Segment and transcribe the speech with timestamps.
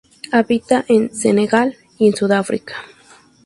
[0.31, 2.73] Habita en Senegal y en Sudáfrica.